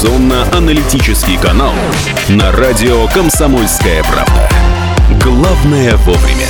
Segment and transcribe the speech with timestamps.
[0.00, 1.74] Информационно-аналитический канал
[2.30, 4.48] на радио «Комсомольская правда».
[5.22, 6.48] Главное вовремя.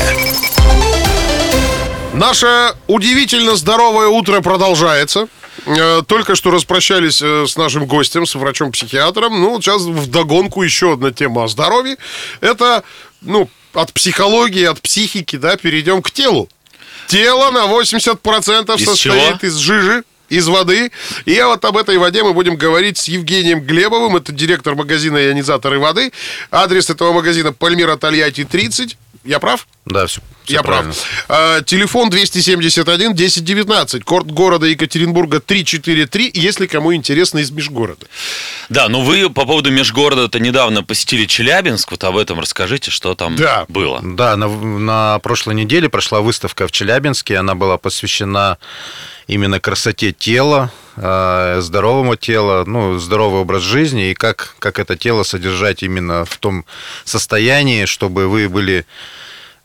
[2.12, 5.26] Наше удивительно здоровое утро продолжается.
[5.66, 9.40] Э, Только что распрощались э, с нашим гостем, с врачом-психиатром.
[9.40, 11.96] Ну, сейчас вдогонку еще одна тема о здоровье.
[12.40, 12.84] Это,
[13.20, 16.48] ну, от психологии, от психики, да, перейдем к телу.
[17.08, 19.38] Тело на 80% Из состоит чего?
[19.42, 20.90] из жижи, из воды.
[21.26, 24.16] И вот об этой воде мы будем говорить с Евгением Глебовым.
[24.16, 26.12] Это директор магазина «Ионизаторы воды».
[26.50, 28.96] Адрес этого магазина Пальмира Тольятти 30.
[29.24, 29.66] Я прав?
[29.86, 30.86] Да, все, Я прав.
[31.28, 38.06] А, телефон 271 1019, код города Екатеринбурга 343, если кому интересно из межгорода.
[38.70, 43.36] Да, ну вы по поводу межгорода-то недавно посетили Челябинск, вот об этом расскажите, что там
[43.36, 43.66] Да.
[43.68, 44.00] было.
[44.02, 47.36] Да, на, на прошлой неделе прошла выставка в Челябинске.
[47.36, 48.56] Она была посвящена
[49.26, 55.82] именно красоте тела, здоровому тела, ну, здоровый образ жизни и как, как это тело содержать
[55.82, 56.66] именно в том
[57.04, 58.84] состоянии, чтобы вы были,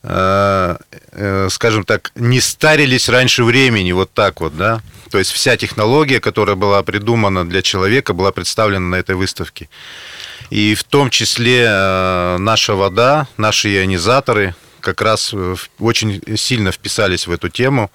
[0.03, 0.77] э,
[1.11, 4.81] э, скажем так, не старились раньше времени, вот так вот, да.
[5.11, 9.69] То есть вся технология, которая была придумана для человека, была представлена на этой выставке.
[10.49, 17.27] И в том числе э, наша вода, наши ионизаторы как раз э, очень сильно вписались
[17.27, 17.91] в эту тему.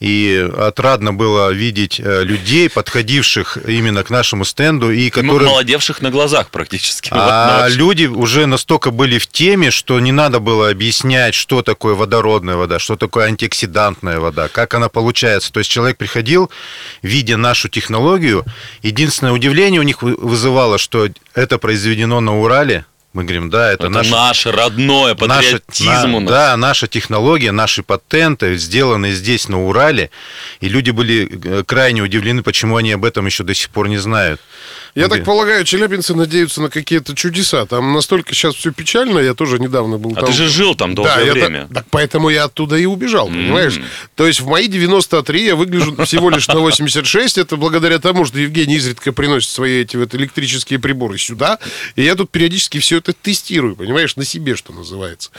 [0.00, 5.46] И отрадно было видеть э, людей, подходивших именно к нашему стенду, и которые...
[5.50, 7.10] Молодевших на глазах практически.
[7.10, 7.76] Вот, А ну, вообще.
[7.76, 12.78] люди уже настолько были в теме, что не надо было объяснять, что такое водородная вода,
[12.78, 15.52] что такое антиоксидантная вода, как она получается.
[15.52, 16.50] То есть человек приходил,
[17.02, 18.46] видя нашу технологию,
[18.82, 22.86] единственное удивление у них вы- вызывало, что это произведено на Урале.
[23.12, 26.30] Мы говорим, да, это, это наше наше родное, Наша- патриотизм на- у нас.
[26.30, 30.10] Да, наша технология, наши патенты сделаны здесь, на Урале.
[30.60, 33.98] И люди были э, крайне удивлены, почему они об этом еще до сих пор не
[33.98, 34.40] знают.
[34.94, 37.66] Я так полагаю, челябинцы надеются на какие-то чудеса.
[37.66, 40.26] Там настолько сейчас все печально, я тоже недавно был А там.
[40.26, 41.60] ты же жил там долгое да, время.
[41.62, 43.80] так, так поэтому я оттуда и убежал, понимаешь?
[44.16, 47.38] То есть в мои 93 я выгляжу всего лишь на 86.
[47.38, 51.58] Это благодаря тому, что Евгений изредка приносит свои эти вот электрические приборы сюда.
[51.96, 55.30] И я тут периодически все это тестирую, понимаешь, на себе, что называется.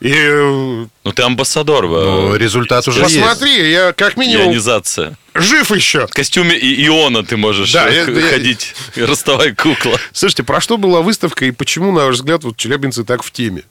[0.00, 1.84] И э, Ну ты амбассадор.
[1.84, 3.18] э, Ну, результат уже есть.
[3.20, 5.16] посмотри, я как минимум Ионизация.
[5.34, 6.06] жив еще.
[6.06, 8.74] В костюме и- Иона ты можешь Да, э, я- я- ходить.
[8.94, 9.98] И Ростовая кукла.
[10.12, 13.64] Слушайте, про что была выставка и почему, на ваш взгляд, вот челябинцы так в теме?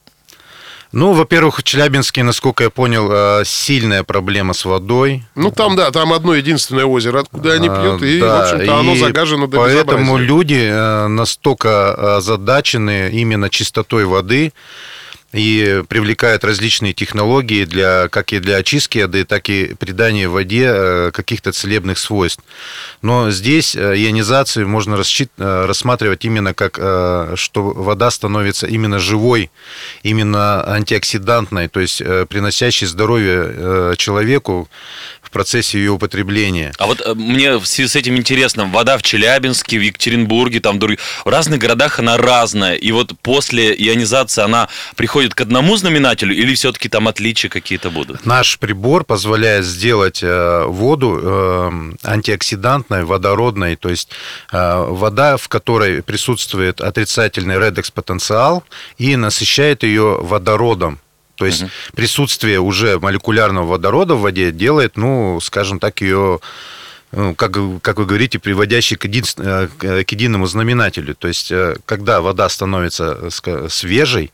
[0.94, 5.26] Ну, во-первых, в Челябинске, насколько я понял, сильная проблема с водой.
[5.36, 8.80] Ну, там, да, там одно единственное озеро, откуда они А, пьют, и, да, в общем-то,
[8.80, 10.70] оно и загажено до Поэтому люди
[11.10, 14.54] настолько озадачены именно чистотой воды
[15.34, 21.12] и привлекают различные технологии для, как и для очистки воды, так и придания воде э,
[21.12, 22.42] каких-то целебных свойств.
[23.02, 26.78] Но здесь э, ионизацию можно расчит- э, рассматривать именно как,
[27.38, 29.52] что вода становится именно живой,
[30.04, 34.70] именно антиоксидантной, то есть приносящей здоровье человеку
[35.22, 36.72] в процессе ее употребления.
[36.78, 41.30] А вот мне в связи с этим интересно, вода в Челябинске, в Екатеринбурге, там в
[41.30, 46.90] разных городах она разная, и вот после ионизации она приходит к одному знаменателю, или все-таки
[46.90, 48.26] там отличия какие-то будут?
[48.26, 51.72] Наш прибор позволяет сделать э, воду э,
[52.04, 54.10] антиоксидантной, водородной, то есть
[54.52, 58.64] э, вода, в которой присутствует отрицательный редекс-потенциал
[58.98, 61.00] и насыщает ее водородом.
[61.36, 66.40] То есть присутствие уже молекулярного водорода в воде делает, ну, скажем так, ее
[67.12, 71.16] ну, как, как вы говорите, приводящий к, един- к единому знаменателю.
[71.16, 71.54] То есть,
[71.86, 73.30] когда вода становится
[73.70, 74.32] свежей,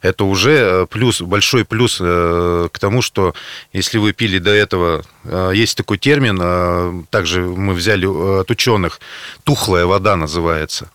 [0.00, 3.34] это уже э, плюс, большой плюс э, к тому, что
[3.72, 9.00] если вы пили до этого, э, есть такой термин, также мы взяли от ученых,
[9.44, 10.90] тухлая вода называется.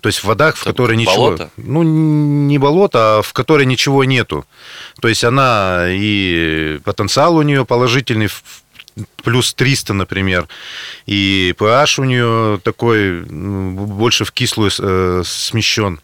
[0.00, 1.14] То есть в водах, в Это которой ничего...
[1.14, 1.50] болото?
[1.56, 4.44] Ну, не болото, а в которой ничего нету.
[5.00, 8.28] То есть она и потенциал у нее положительный,
[9.22, 10.48] плюс 300, например,
[11.06, 14.70] и pH у нее такой больше в кислую
[15.24, 16.00] смещен.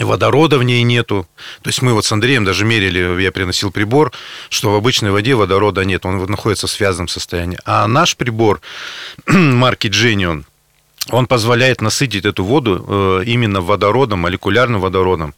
[0.00, 1.28] Водорода в ней нету.
[1.62, 4.12] То есть мы вот с Андреем даже мерили, я приносил прибор,
[4.48, 7.58] что в обычной воде водорода нет, он находится в связанном состоянии.
[7.64, 8.60] А наш прибор
[9.26, 10.44] марки Genion,
[11.10, 15.34] он позволяет насытить эту воду э, именно водородом, молекулярным водородом.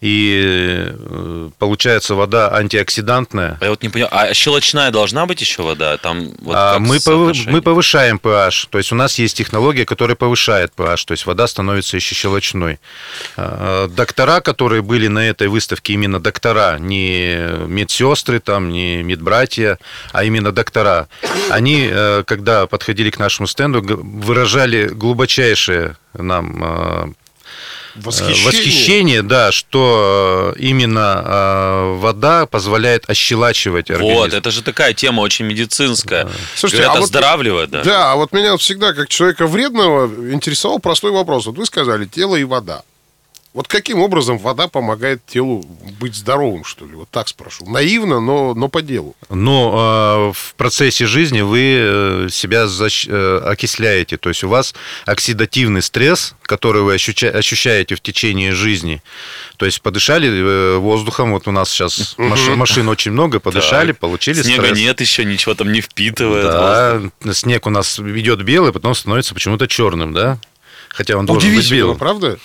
[0.00, 3.58] И э, получается вода антиоксидантная.
[3.60, 5.96] Я вот не понимаю, а щелочная должна быть еще вода?
[5.96, 7.52] Там вот А мы, соотношение?
[7.52, 8.68] мы повышаем pH.
[8.70, 11.06] То есть у нас есть технология, которая повышает pH.
[11.06, 12.78] То есть вода становится еще щелочной.
[13.36, 17.36] А, Доктора, которые были на этой выставке, именно доктора, не
[17.66, 19.78] медсестры, там, не медбратья,
[20.12, 21.08] а именно доктора,
[21.50, 27.12] они, э, когда подходили к нашему стенду, выражали глубочайшее нам э,
[28.04, 28.46] Восхищение.
[28.46, 34.14] восхищение, да, что э, именно э, вода позволяет ощелачивать организм.
[34.14, 36.28] Вот, это же такая тема очень медицинская.
[36.54, 37.82] Слушайте, Говорят, а вот- оздоравливает, да.
[37.82, 41.46] Да, а вот меня всегда, как человека вредного, интересовал простой вопрос.
[41.46, 42.82] Вот вы сказали, тело и вода.
[43.54, 45.64] Вот каким образом вода помогает телу
[45.98, 46.92] быть здоровым, что ли?
[46.94, 47.64] Вот так спрошу.
[47.68, 49.16] Наивно, но, но по делу.
[49.30, 54.74] Но э, в процессе жизни вы э, себя защ- э, окисляете, то есть у вас
[55.06, 59.02] оксидативный стресс, который вы ощуща- ощущаете в течение жизни.
[59.56, 63.98] То есть подышали э, воздухом, вот у нас сейчас маш- машин очень много, подышали, Так.
[64.00, 64.78] получили Снега стресс.
[64.78, 66.44] нет еще, ничего там не впитывает.
[66.44, 70.38] Да, снег у нас идет белый, потом становится почему-то черным, да?
[70.90, 71.96] Хотя он должен быть белым.
[71.98, 72.38] правда?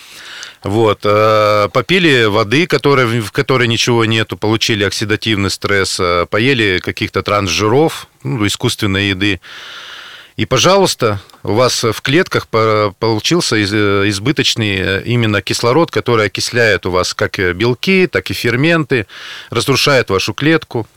[0.64, 7.22] Вот, э, попили воды, которой, в которой ничего нету, получили оксидативный стресс, э, поели каких-то
[7.22, 9.42] трансжиров, ну, искусственной еды.
[10.38, 16.92] И, пожалуйста, у вас в клетках по- получился э, избыточный именно кислород, который окисляет у
[16.92, 19.06] вас как белки, так и ферменты,
[19.50, 20.88] разрушает вашу клетку.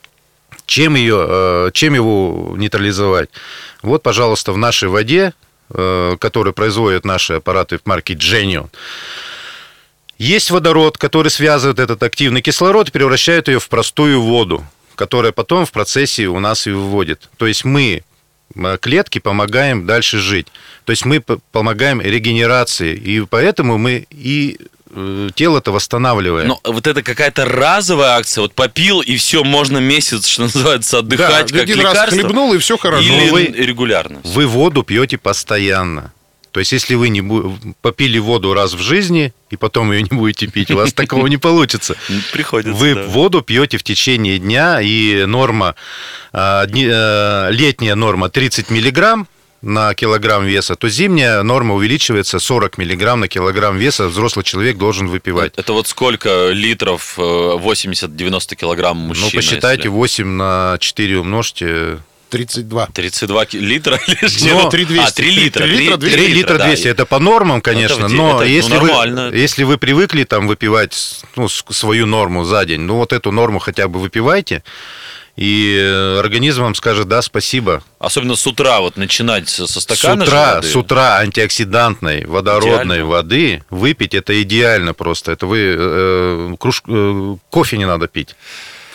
[0.65, 3.31] Чем, ее, чем его нейтрализовать?
[3.83, 5.33] Вот, пожалуйста, в нашей воде,
[5.69, 8.69] которую производят наши аппараты марки Genion,
[10.19, 14.65] есть водород, который связывает этот активный кислород и превращает ее в простую воду,
[14.95, 17.29] которая потом в процессе у нас и выводит.
[17.37, 18.03] То есть мы
[18.55, 20.47] э, клетки помогаем дальше жить.
[20.85, 24.59] То есть мы помогаем регенерации, и поэтому мы и
[24.95, 26.49] э, тело-то восстанавливаем.
[26.49, 31.49] Но вот это какая-то разовая акция, вот попил и все, можно месяц, что называется, отдыхать
[31.49, 32.19] да, как один раз лекарство.
[32.19, 33.03] хлебнул, и все хорошо.
[33.03, 34.21] Или вы- регулярно.
[34.25, 36.13] Вы воду пьете постоянно.
[36.57, 40.17] То есть, если вы не бу- попили воду раз в жизни и потом ее не
[40.17, 41.97] будете пить, у вас такого не получится.
[42.33, 43.03] Приходится, Вы да.
[43.03, 45.75] воду пьете в течение дня, и норма,
[46.33, 49.29] а, э, летняя норма 30 миллиграмм
[49.61, 55.09] на килограмм веса, то зимняя норма увеличивается 40 миллиграмм на килограмм веса взрослый человек должен
[55.09, 55.53] выпивать.
[55.59, 59.29] Это вот сколько литров, э, 80-90 килограмм мужчина?
[59.31, 59.89] ну, посчитайте, если?
[59.91, 61.99] 8 на 4 умножьте.
[62.31, 62.87] 32.
[62.93, 63.99] 32 ки- литра?
[64.09, 65.01] Не, ну, 3,200.
[65.09, 65.63] А, 3 литра.
[65.65, 66.91] 3 литра, 3 3 литра 200, да.
[66.91, 69.29] это по нормам, конечно, Это но это, ну, если, нормально.
[69.31, 73.31] вы, если вы привыкли там выпивать ну, с- свою норму за день, ну вот эту
[73.33, 74.63] норму хотя бы выпивайте,
[75.37, 77.83] и э, организм вам скажет, да, спасибо.
[77.99, 80.69] Особенно с утра вот начинать со С стакана же утра, воды.
[80.69, 83.05] с утра антиоксидантной водородной Идеально.
[83.05, 85.33] воды выпить это идеально просто.
[85.33, 88.35] Это вы э, круж- э, кофе не надо пить.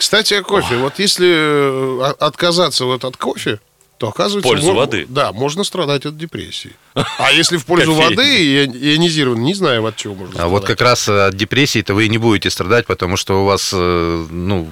[0.02, 0.78] Кстати, о кофе.
[0.78, 3.60] Вот если э, от- отказаться вот от кофе,
[3.98, 4.48] то оказывается...
[4.50, 5.06] пользу мо- воды.
[5.08, 6.72] Да, можно страдать от депрессии.
[7.18, 11.08] А если в пользу воды ионизированной, не знаю, от чего можно А вот как раз
[11.08, 14.68] от депрессии-то вы и не будете страдать, потому что у вас, э, ну,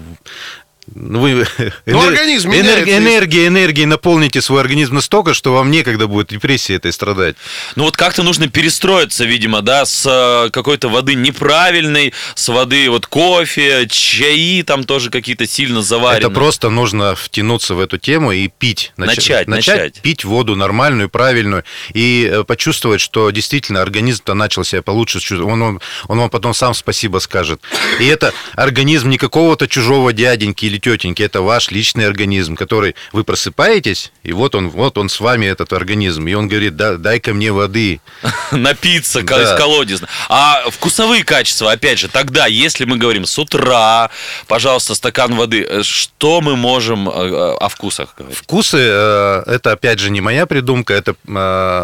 [0.95, 1.47] вы
[1.87, 2.97] Ну, организм меняется.
[2.97, 7.37] энергия, энергией наполните свой организм настолько, что вам некогда будет депрессии этой страдать.
[7.77, 13.07] Ну вот как-то нужно перестроиться, видимо, да, с э, какой-то воды неправильной, с воды вот
[13.07, 16.27] кофе, чаи там тоже какие-то сильно заваренные.
[16.27, 18.93] Это просто нужно втянуться в эту тему и пить.
[18.97, 20.01] Нач- Начать, начать.
[20.03, 21.65] пить воду нормальную, правильную,
[21.95, 25.53] и э, почувствовать, что действительно организм-то начал себя получше чувствовать.
[25.53, 27.61] Он, он, он вам потом сам спасибо скажет.
[28.01, 33.23] И это организм не какого-то чужого дяденьки или тетеньки, это ваш личный организм, который вы
[33.25, 37.33] просыпаетесь, и вот он, вот он с вами, этот организм, и он говорит, да, дай-ка
[37.35, 38.01] мне воды.
[38.51, 39.43] напиться Да.
[39.43, 40.09] из колодезно.
[40.29, 44.11] А вкусовые качества, опять же, тогда, если мы говорим с утра,
[44.47, 48.39] пожалуйста, стакан воды, э, что мы можем э, э, о вкусах говорить?
[48.39, 51.15] Вкусы, это опять же не моя придумка, это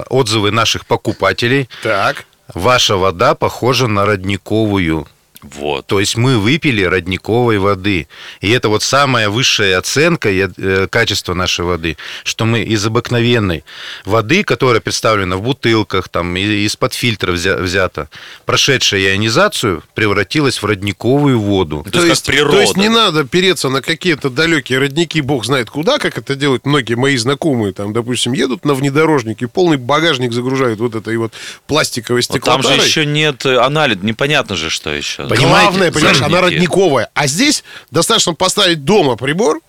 [0.08, 1.68] отзывы наших покупателей.
[1.82, 2.24] Так.
[2.54, 5.06] Ваша вода похожа на родниковую.
[5.54, 5.86] Вот.
[5.86, 8.08] То есть мы выпили родниковой воды.
[8.40, 13.64] И это вот самая высшая оценка э, качества нашей воды, что мы из обыкновенной
[14.04, 18.08] воды, которая представлена в бутылках, там, и- из-под фильтра взя- взята,
[18.44, 21.84] прошедшая ионизацию, превратилась в родниковую воду.
[21.90, 22.56] То, есть, как природа.
[22.56, 26.66] то есть не надо переться на какие-то далекие родники, бог знает куда, как это делают
[26.66, 31.32] многие мои знакомые, там, допустим, едут на внедорожнике, полный багажник загружают вот этой вот
[31.66, 32.86] пластиковой Вот там же стеклотарой.
[32.88, 35.24] еще нет э, анализа, непонятно же, что еще.
[35.36, 36.54] Понимаете, Главное, понимаешь, она родники.
[36.56, 37.10] родниковая.
[37.14, 39.60] А здесь достаточно поставить дома прибор.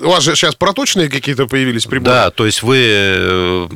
[0.00, 2.12] У вас же сейчас проточные какие-то появились приборы.
[2.14, 3.68] Да, то есть вы э,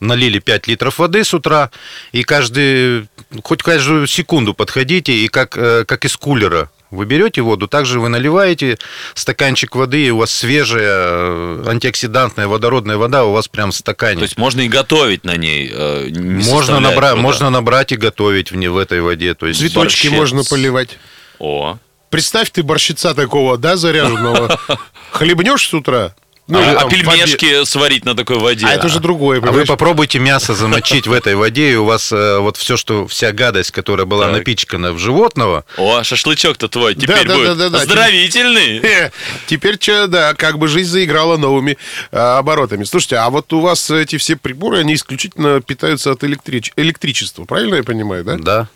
[0.00, 1.70] налили 5 литров воды с утра,
[2.12, 3.08] и каждый,
[3.42, 8.08] хоть каждую секунду подходите, и как, э, как из кулера вы берете воду, также вы
[8.08, 8.78] наливаете
[9.14, 14.18] стаканчик воды, и у вас свежая э, антиоксидантная водородная вода у вас прям в стакане.
[14.18, 15.70] То есть можно и готовить на ней.
[15.72, 19.34] э, не можно, набрать, можно набрать и готовить в, ней, в этой воде.
[19.34, 20.18] То есть Цветочки борщец.
[20.18, 20.98] можно поливать.
[21.38, 21.78] О.
[22.10, 24.58] Представь ты борщица такого, да, заряженного.
[25.10, 26.14] Хлебнешь с утра?
[26.46, 28.66] Ну, а, а пельмешки сварить на такой воде.
[28.66, 29.68] А это уже другое, А вы понимаешь?
[29.68, 33.70] попробуйте мясо замочить в этой воде, и у вас э, вот все, что вся гадость,
[33.70, 34.34] которая была Так.
[34.34, 37.78] напичкана в животного, О, шашлычок-то твой теперь да, будет да, да, да.
[37.80, 38.78] оздоровительный.
[38.78, 39.10] Э,
[39.46, 41.78] Теперь, че, да, как бы жизнь заиграла новыми
[42.12, 42.84] а, оборотами.
[42.84, 47.76] Слушайте, а вот у вас эти все приборы, они исключительно питаются от электрич- электричества, правильно
[47.76, 48.36] я понимаю, да?
[48.36, 48.68] да,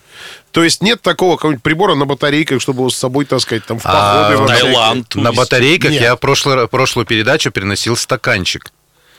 [0.51, 3.85] То есть нет такого какого-нибудь прибора на батарейках, чтобы его с собой таскать там в
[3.85, 4.37] А, походы.
[4.37, 4.73] во всякие?
[4.73, 5.15] Таиланд.
[5.15, 6.01] на батарейках Нет.
[6.01, 8.71] я прошлую, прошлую передачу переносил стаканчик.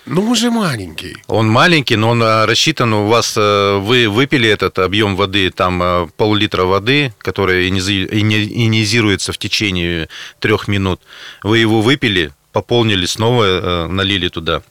[0.06, 1.18] Ну, он же маленький.
[1.26, 5.80] Он маленький, но он э, рассчитан, у вас, э, вы выпили этот объем воды, там
[5.82, 10.08] э, пол-литра воды, которая ионизи- ини- ионизируется в течение
[10.40, 11.02] трех минут.
[11.42, 14.62] Вы его выпили, пополнили снова, э, налили туда.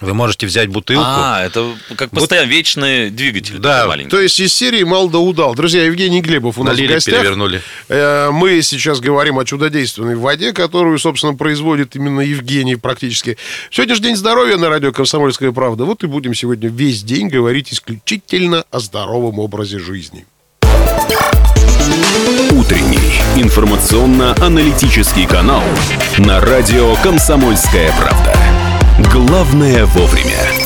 [0.00, 1.02] Вы можете взять бутылку.
[1.04, 3.58] А, это как постоянно вечный двигатель.
[3.58, 4.10] Да, маленький.
[4.10, 5.54] То есть из серии «Мал да удал».
[5.54, 7.16] Друзья, Евгений Глебов у нас Налили, в гостях.
[7.20, 7.60] перевернули.
[7.88, 13.36] Э, Мы сейчас говорим о чудодейственной воде, которую, собственно, производит именно Евгений практически.
[13.70, 15.84] Сегодня же День здоровья на радио «Комсомольская правда».
[15.84, 20.24] Вот и будем сегодня весь день говорить исключительно о здоровом образе жизни.
[22.52, 25.62] Утренний информационно-аналитический канал
[26.18, 28.49] на радио «Комсомольская правда».
[29.08, 30.59] Главное вовремя.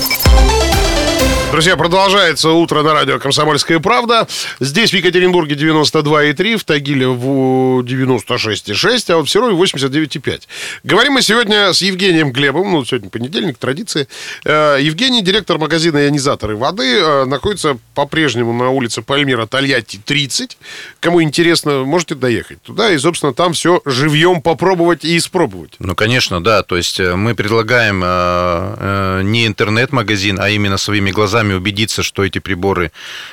[1.55, 4.27] Друзья, продолжается утро на радио «Комсомольская правда».
[4.59, 10.49] Здесь в Екатеринбурге 92,3, в Тагиле в 96,6, а вот в Серове 89,5.
[10.83, 14.09] Говорим мы сегодня с Евгением Глебом, ну, сегодня понедельник, традиция.
[14.45, 20.59] Э, Евгений, директор магазина «Ионизаторы воды», э, находится по-прежнему на улице Пальмира, Тольятти, 30.
[20.99, 25.75] Кому интересно, можете доехать туда и, собственно, там все живьем попробовать и испробовать.
[25.79, 26.65] Ну, конечно, да.
[26.65, 28.01] То есть э, мы предлагаем
[29.31, 32.91] не интернет-магазин, а именно своими глазами убедиться, что эти приборы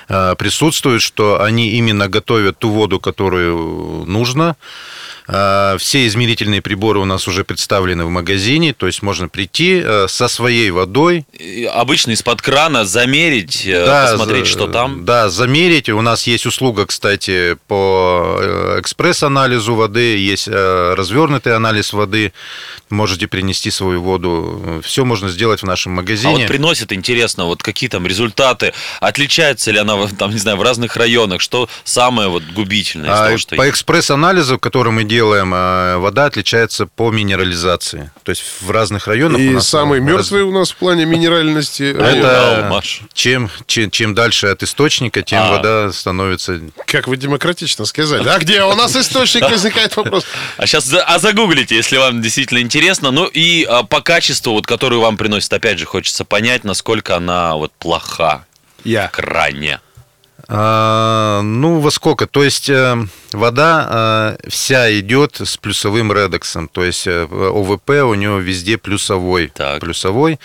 [0.10, 4.56] э, присутствуют, что они именно готовят ту воду, которую нужно.
[5.28, 10.08] Э, Все измерительные приборы у нас уже представлены в магазине, то есть можно прийти э,
[10.10, 11.26] со своей водой,
[11.74, 15.06] Обычно из-под крана замерить, э, посмотреть, что там.
[15.06, 15.90] Да, замерить.
[15.90, 18.40] У нас есть услуга, кстати, по
[18.80, 22.34] экспресс-анализу воды, есть развернутый анализ воды.
[22.90, 24.82] Можете принести свою воду.
[24.84, 26.36] Все можно сделать в нашем А магазине.
[26.40, 30.62] вот приносит, интересно, вот какие там результаты, отличается ли она, в- там, не знаю, в
[30.62, 35.54] разных районах, что самое вот губительное из А, того, что по экспресс-анализу, который мы делаем,
[35.54, 38.12] э, вода отличается по минерализации.
[38.24, 41.84] То есть в разных районах И самый раз- мертвый у нас в плане минеральности.
[41.98, 42.82] Это- Это
[43.14, 45.52] чем, чем, чем дальше от источника, тем А.
[45.52, 48.28] вода становится Как вы демократично сказали.
[48.28, 50.26] А где у нас источник возникает вопрос?
[50.58, 53.12] А сейчас а загуглите, если вам действительно интересно.
[53.12, 57.56] Ну и а, по качеству, вот, которую вам приносит, опять же, хочется понять, насколько она
[57.56, 58.46] вот плоха,
[58.86, 59.10] Я.
[59.10, 59.82] крайне.
[60.48, 62.26] А, ну, во сколько?
[62.26, 62.98] То есть э,
[63.34, 66.68] вода э, вся идет с плюсовым редексом.
[66.70, 69.48] То есть э, ОВП у него везде плюсовой.
[69.54, 69.82] Так.
[69.82, 70.40] Плюсовой.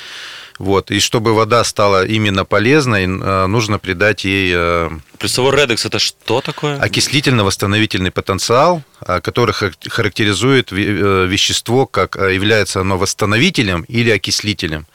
[0.58, 0.90] Вот.
[0.90, 6.40] И чтобы вода стала именно полезной, э, нужно придать ей э, Плюсовой редекс это что
[6.40, 6.78] такое?
[6.80, 8.82] окислительно-восстановительный потенциал,
[9.22, 14.86] который хар- характеризует ве- вещество, как является оно восстановителем или окислителем.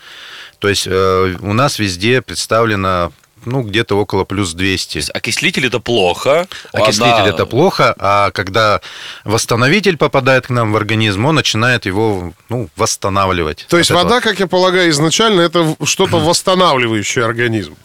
[0.62, 3.12] То есть э, у нас везде представлено
[3.46, 4.92] ну, где-то около плюс 200.
[4.94, 6.48] То есть окислитель это плохо.
[6.72, 8.80] Окислитель Она- это плохо, а когда
[9.24, 13.66] восстановитель попадает к нам в организм, он начинает его ну, восстанавливать.
[13.70, 14.04] То есть этого.
[14.04, 17.76] вода, как я полагаю, изначально это что-то восстанавливающее организм.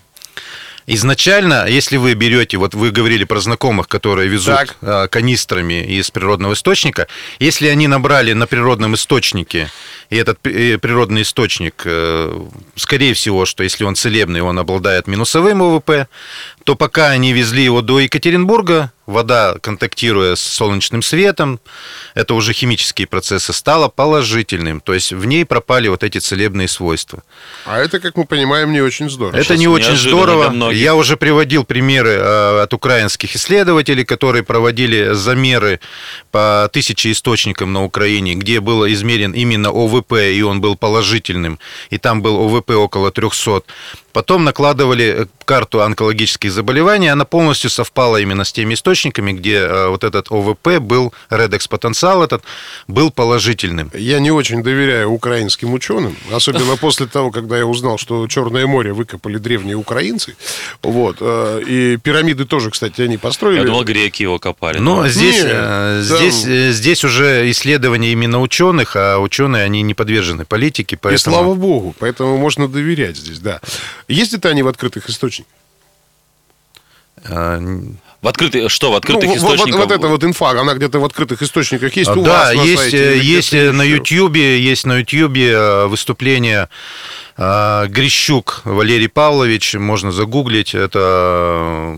[0.89, 4.77] Изначально, если вы берете, вот вы говорили про знакомых, которые везут Так.
[4.83, 7.09] а, канистрами из природного источника,
[7.41, 9.69] если они набрали на природном источнике,
[10.11, 12.41] и этот при- природный источник, э,
[12.77, 16.09] скорее всего, что если он целебный, он обладает минусовым ОВП,
[16.65, 21.61] то пока они везли его до Екатеринбурга, вода, контактируя с солнечным светом,
[22.15, 24.81] это уже химические процессы, стала положительным.
[24.81, 27.23] То есть в ней пропали вот эти целебные свойства.
[27.67, 29.37] А это, как мы понимаем, не очень здорово.
[29.37, 30.73] Это Сейчас не очень здорово.
[30.73, 35.79] Я уже приводил примеры э, от украинских исследователей, которые проводили замеры
[36.33, 41.59] по тысяче источникам на Украине, где был измерен именно ОВП, и он был положительным,
[41.91, 43.63] и там был ОВП около 300.
[44.17, 49.89] Потом накладывали э, карту онкологических заболеваний, она полностью совпала именно с теми источниками, где э,
[49.89, 52.43] вот этот ОВП был, редекс потенциал этот,
[52.89, 53.91] был положительным.
[53.93, 58.95] Я не очень доверяю украинским ученым, особенно после того, когда я узнал, что Черное море
[58.95, 60.35] выкопали древние украинцы.
[60.83, 61.19] Вот.
[61.21, 63.59] э, И пирамиды тоже, кстати, они построили.
[63.59, 64.79] Я думал, греки его копали.
[64.79, 69.93] Но здесь, Не, э, там- здесь, здесь уже исследования именно ученых, а ученые, они не
[69.93, 71.37] подвержены политике, И поэтому...
[71.37, 73.61] слава богу, поэтому можно доверять здесь, да.
[74.09, 75.53] Ездят они в открытых источниках?
[77.25, 77.59] э,
[78.23, 79.81] В открытых, что, в Ну, открытых вот, вот- источниках?
[79.81, 82.63] вот эта вот инфа, она где-то в открытых источниках есть у А, да, вас на
[82.63, 83.83] есть, сайте э, или есть э, на?
[83.83, 91.95] Ютьюбе, есть на Ютьюбе э, выступление э, Грищук Валерий Павлович, можно загуглить, это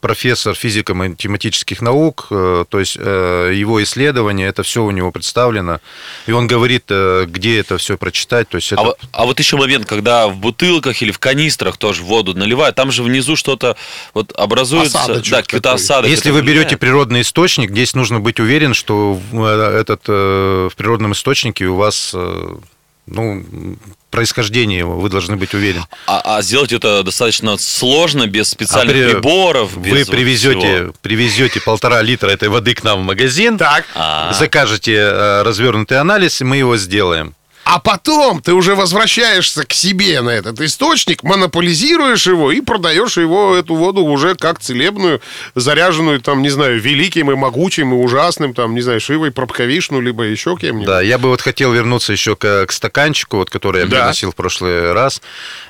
[0.00, 5.80] профессор физико-математических наук, э, то есть э, его исследования, это все у него представлено,
[6.26, 8.80] и он говорит, э, где это все прочитать, то есть это...
[8.80, 12.76] А, вот- а вот еще момент, когда в бутылках или в канистрах тоже воду наливают,
[12.76, 13.76] там же внизу что-то
[14.14, 15.72] вот образуется, Осадочек да, такой.
[15.74, 16.08] осадок.
[16.08, 16.80] Если вы берете влияет?
[16.80, 22.14] природный источник, здесь нужно быть уверен, что этот, в природном источнике у вас
[23.10, 23.76] ну,
[24.10, 25.84] происхождение его, вы должны быть уверены.
[26.06, 30.58] а, а сделать это достаточно сложно, без специальных А при- приборов, без Вы вот привезете,
[30.76, 30.94] всего.
[31.02, 33.84] привезете полтора литра этой воды к нам в магазин, Так.
[33.94, 34.32] А.
[34.32, 37.34] закажете э, развернутый анализ, и мы его сделаем.
[37.70, 43.54] А потом ты уже возвращаешься к себе на этот источник, монополизируешь его и продаешь его,
[43.54, 45.20] эту воду, уже как целебную,
[45.54, 50.22] заряженную, там, не знаю, великим и могучим и ужасным, там, не знаю, Шивой, Пробковишну, либо
[50.22, 50.86] еще кем-нибудь.
[50.86, 53.96] Да, я бы вот хотел вернуться еще к, к стаканчику, вот, который я Да.
[53.98, 55.20] приносил в прошлый раз.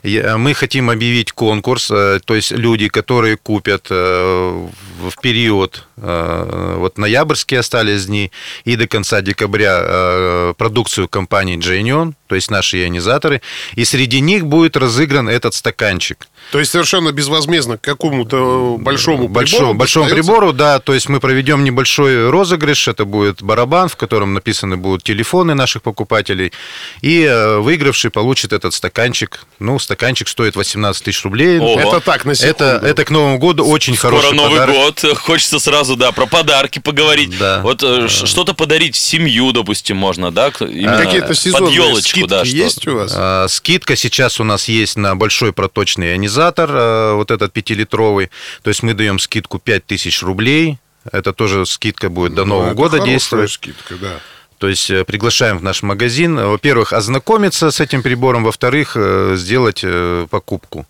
[0.05, 4.67] Я- мы хотим объявить конкурс, э, то есть люди, которые купят э,
[5.03, 8.31] в период, э, вот ноябрьские остались дни,
[8.65, 11.57] и до конца декабря продукцию компании
[11.89, 13.43] Джейнион, то есть наши ионизаторы,
[13.75, 16.29] и среди них будет разыгран этот стаканчик.
[16.53, 21.21] То есть совершенно безвозмездно к какому-то большому большому, прибору большому прибору, да, то есть мы
[21.21, 26.53] проведем небольшой розыгрыш, это будет барабан, в котором написаны будут телефоны наших покупателей,
[27.01, 31.59] и э, выигравший получит этот стаканчик, ну, стаканчик стоит 18 тысяч рублей.
[31.59, 31.81] Ого.
[31.81, 32.65] Это так, на секунду.
[32.65, 34.75] Это, это к Новому году очень Скоро хороший Новый подарок.
[34.77, 37.37] год, хочется сразу, да, про подарки поговорить.
[37.39, 37.61] Да.
[37.63, 40.53] Вот э, что-то подарить в семью, допустим, можно, да?
[40.61, 41.95] именно Какие-то под сезонные
[42.27, 42.91] скидки да, есть что-то.
[42.91, 43.13] у вас?
[43.17, 48.31] А, Скидка сейчас у нас есть на большой проточный ионизатор, э, вот этот пятилитровый.
[48.63, 50.79] То есть мы даем скидку 5000 рублей.
[51.13, 53.51] Это тоже скидка будет до Нового Ну, Это года действовать.
[53.51, 54.21] скидка, да.
[54.59, 56.37] То есть э, приглашаем в наш магазин.
[56.37, 58.45] Во-первых, ознакомиться с этим прибором.
[58.45, 60.87] Во-вторых, э, сделать э, покупку.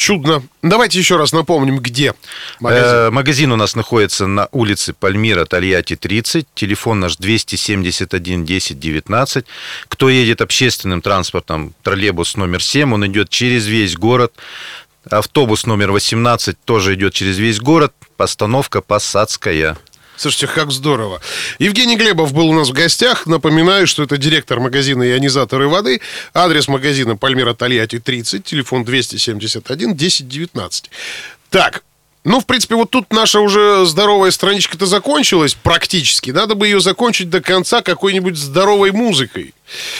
[0.00, 0.42] Чудно.
[0.62, 2.14] Давайте еще раз напомним, где
[2.58, 2.86] магазин.
[2.86, 6.46] Э, Магазин у нас находится на улице Пальмира, Тольятти, 30.
[6.54, 9.44] Телефон наш 271 10 19.
[9.88, 14.32] Кто едет общественным транспортом, троллейбус номер 7, он идет через весь город.
[15.10, 17.92] Автобус номер 18 тоже идет через весь город.
[18.16, 19.76] Постановка Посадская.
[20.20, 21.22] Слушайте, как здорово.
[21.58, 23.24] Евгений Глебов был у нас в гостях.
[23.24, 26.02] Напоминаю, что это директор магазина «Ионизаторы воды».
[26.34, 30.90] Адрес магазина Пальмира Тольятти 30, телефон 271 10 19.
[31.48, 31.82] Так,
[32.22, 36.30] ну, в принципе, вот тут наша уже здоровая страничка-то закончилась практически.
[36.32, 39.54] Надо бы ее закончить до конца какой-нибудь здоровой музыкой.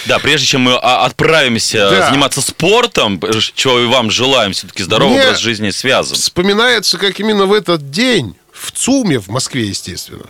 [0.04, 2.10] Да, прежде чем мы а, отправимся Да.
[2.10, 3.18] заниматься спортом,
[3.54, 6.16] чего и вам желаем, все-таки здоровый Мне образ жизни связан.
[6.18, 10.26] Вспоминается, как именно в этот день в ЦУМе, в Москве, естественно,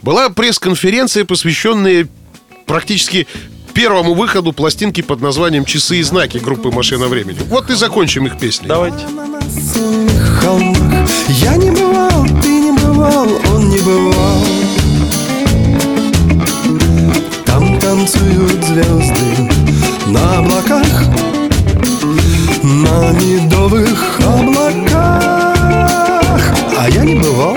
[0.00, 2.08] была пресс-конференция, посвященная
[2.66, 3.26] практически
[3.74, 7.38] первому выходу пластинки под названием «Часы и знаки» группы «Машина времени».
[7.48, 8.68] Вот и закончим их песней.
[8.68, 9.04] Давайте.
[11.28, 14.44] Я не бывал, ты не бывал, он не бывал
[17.44, 19.50] Там танцуют звезды
[20.06, 21.04] на облаках
[22.62, 25.34] На медовых облаках
[26.78, 27.56] А я не бывал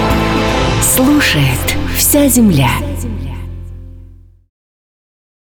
[0.81, 2.71] Слушает вся земля.